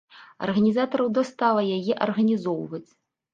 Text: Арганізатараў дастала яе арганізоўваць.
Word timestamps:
Арганізатараў 0.45 1.11
дастала 1.17 1.61
яе 1.77 1.93
арганізоўваць. 2.07 2.85